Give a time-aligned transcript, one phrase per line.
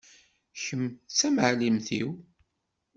[0.63, 2.09] Kem d tamɛellemt-iw.